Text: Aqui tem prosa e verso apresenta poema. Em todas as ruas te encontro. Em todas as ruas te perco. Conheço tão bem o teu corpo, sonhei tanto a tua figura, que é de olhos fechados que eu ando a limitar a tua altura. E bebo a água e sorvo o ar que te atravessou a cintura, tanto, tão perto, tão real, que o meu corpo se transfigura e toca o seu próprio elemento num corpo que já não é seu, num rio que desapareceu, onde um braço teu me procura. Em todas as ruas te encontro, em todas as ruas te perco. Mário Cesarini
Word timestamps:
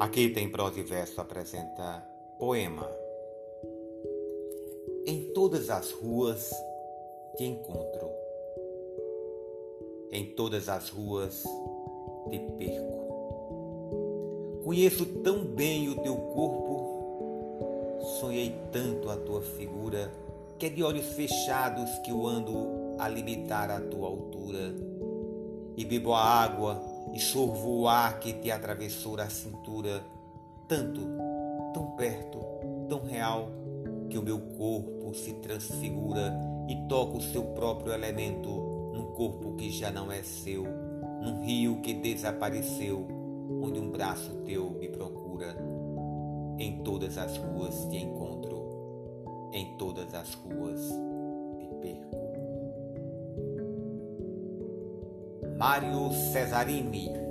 Aqui 0.00 0.30
tem 0.30 0.48
prosa 0.48 0.80
e 0.80 0.82
verso 0.82 1.20
apresenta 1.20 2.02
poema. 2.38 2.90
Em 5.06 5.30
todas 5.34 5.68
as 5.68 5.92
ruas 5.92 6.50
te 7.36 7.44
encontro. 7.44 8.08
Em 10.10 10.24
todas 10.34 10.70
as 10.70 10.88
ruas 10.88 11.42
te 12.30 12.38
perco. 12.56 13.00
Conheço 14.64 15.04
tão 15.04 15.44
bem 15.44 15.90
o 15.90 16.02
teu 16.02 16.16
corpo, 16.16 17.98
sonhei 18.20 18.58
tanto 18.72 19.10
a 19.10 19.18
tua 19.18 19.42
figura, 19.42 20.10
que 20.58 20.64
é 20.64 20.70
de 20.70 20.82
olhos 20.82 21.08
fechados 21.08 21.90
que 21.98 22.10
eu 22.10 22.26
ando 22.26 22.96
a 22.98 23.06
limitar 23.06 23.70
a 23.70 23.78
tua 23.78 24.08
altura. 24.08 24.74
E 25.76 25.84
bebo 25.84 26.14
a 26.14 26.24
água 26.24 26.89
e 27.12 27.18
sorvo 27.18 27.80
o 27.80 27.88
ar 27.88 28.18
que 28.20 28.32
te 28.32 28.50
atravessou 28.50 29.18
a 29.20 29.28
cintura, 29.28 30.02
tanto, 30.68 31.00
tão 31.72 31.92
perto, 31.96 32.38
tão 32.88 33.04
real, 33.04 33.48
que 34.08 34.18
o 34.18 34.22
meu 34.22 34.40
corpo 34.56 35.14
se 35.14 35.34
transfigura 35.34 36.32
e 36.68 36.76
toca 36.88 37.16
o 37.16 37.20
seu 37.20 37.44
próprio 37.54 37.92
elemento 37.92 38.48
num 38.92 39.12
corpo 39.12 39.54
que 39.56 39.70
já 39.70 39.90
não 39.90 40.10
é 40.10 40.22
seu, 40.22 40.64
num 41.22 41.42
rio 41.42 41.80
que 41.80 41.94
desapareceu, 41.94 43.06
onde 43.62 43.78
um 43.78 43.90
braço 43.90 44.34
teu 44.44 44.70
me 44.70 44.88
procura. 44.88 45.56
Em 46.58 46.82
todas 46.82 47.16
as 47.16 47.36
ruas 47.36 47.86
te 47.88 47.96
encontro, 47.96 49.50
em 49.52 49.76
todas 49.76 50.14
as 50.14 50.34
ruas 50.34 50.80
te 51.58 51.66
perco. 51.80 52.19
Mário 55.60 56.08
Cesarini 56.32 57.29